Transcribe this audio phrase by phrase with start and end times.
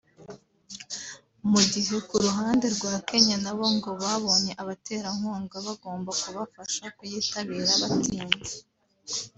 [1.51, 8.55] mu gihe ku ruhande rwa Kenya na bo ngo babonye abaterankunga bagomba kubafasha kuyitabira batinze